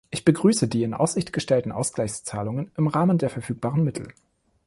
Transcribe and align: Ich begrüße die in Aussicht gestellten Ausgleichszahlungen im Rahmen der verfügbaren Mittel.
Ich 0.09 0.25
begrüße 0.25 0.67
die 0.67 0.81
in 0.81 0.95
Aussicht 0.95 1.31
gestellten 1.31 1.71
Ausgleichszahlungen 1.71 2.71
im 2.75 2.87
Rahmen 2.87 3.19
der 3.19 3.29
verfügbaren 3.29 3.83
Mittel. 3.83 4.07